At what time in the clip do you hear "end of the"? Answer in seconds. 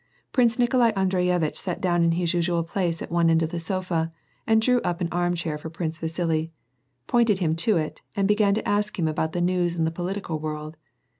3.29-3.59